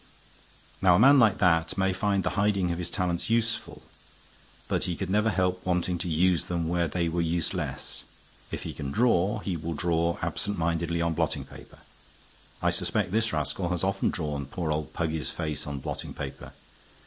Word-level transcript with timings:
Now 0.81 0.95
a 0.95 0.99
man 0.99 1.19
like 1.19 1.37
that 1.37 1.77
may 1.77 1.93
find 1.93 2.23
the 2.23 2.31
hiding 2.31 2.71
of 2.71 2.79
his 2.79 2.89
talents 2.89 3.29
useful; 3.29 3.83
but 4.67 4.85
he 4.85 4.95
could 4.95 5.11
never 5.11 5.29
help 5.29 5.63
wanting 5.63 5.99
to 5.99 6.09
use 6.09 6.47
them 6.47 6.67
where 6.67 6.87
they 6.87 7.07
were 7.07 7.21
useless. 7.21 8.03
If 8.51 8.63
he 8.63 8.73
can 8.73 8.91
draw, 8.91 9.37
he 9.41 9.55
will 9.55 9.75
draw 9.75 10.17
absent 10.23 10.57
mindedly 10.57 11.03
on 11.03 11.13
blotting 11.13 11.45
paper. 11.45 11.77
I 12.63 12.71
suspect 12.71 13.11
this 13.11 13.31
rascal 13.31 13.69
has 13.69 13.83
often 13.83 14.09
drawn 14.09 14.47
poor 14.47 14.71
old 14.71 14.91
Puggy's 14.93 15.29
face 15.29 15.67
on 15.67 15.77
blotting 15.77 16.15
paper. 16.15 16.53